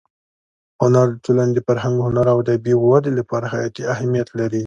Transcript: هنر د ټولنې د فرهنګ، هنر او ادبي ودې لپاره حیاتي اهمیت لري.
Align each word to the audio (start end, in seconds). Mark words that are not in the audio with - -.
هنر 0.81 1.07
د 1.13 1.17
ټولنې 1.25 1.51
د 1.55 1.59
فرهنګ، 1.67 1.95
هنر 2.07 2.25
او 2.33 2.37
ادبي 2.43 2.73
ودې 2.77 3.11
لپاره 3.19 3.45
حیاتي 3.53 3.83
اهمیت 3.93 4.27
لري. 4.39 4.59